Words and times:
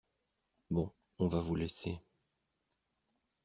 Bon, 0.71 0.91
on 1.19 1.27
va 1.27 1.41
vous 1.41 1.53
laisser... 1.53 1.99